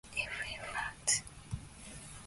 It 0.15 0.17
fell 0.17 0.65
flat. 0.71 1.21